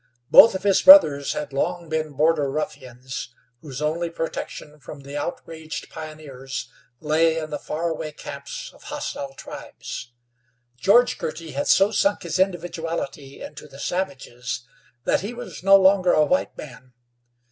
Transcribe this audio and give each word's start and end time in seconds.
Both 0.31 0.55
of 0.55 0.63
his 0.63 0.81
brothers 0.81 1.33
had 1.33 1.53
long 1.53 1.87
been 1.87 2.13
border 2.13 2.49
ruffians, 2.49 3.35
whose 3.61 3.83
only 3.83 4.09
protection 4.09 4.79
from 4.79 5.01
the 5.01 5.15
outraged 5.15 5.91
pioneers 5.91 6.71
lay 6.99 7.37
in 7.37 7.51
the 7.51 7.59
faraway 7.59 8.11
camps 8.11 8.71
of 8.73 8.81
hostile 8.85 9.35
tribes. 9.35 10.11
George 10.75 11.19
Girty 11.19 11.51
had 11.51 11.67
so 11.67 11.91
sunk 11.91 12.23
his 12.23 12.39
individuality 12.39 13.43
into 13.43 13.67
the 13.67 13.77
savage's 13.79 14.61
that 15.03 15.21
he 15.21 15.35
was 15.35 15.61
no 15.61 15.75
longer 15.75 16.13
a 16.13 16.25
white 16.25 16.57
man. 16.57 16.93